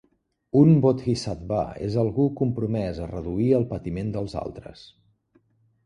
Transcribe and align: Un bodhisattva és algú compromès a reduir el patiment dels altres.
Un 0.61 0.71
bodhisattva 0.85 1.59
és 1.89 1.99
algú 2.05 2.27
compromès 2.41 3.03
a 3.07 3.11
reduir 3.15 3.53
el 3.61 3.71
patiment 3.75 4.13
dels 4.17 4.39
altres. 4.47 4.87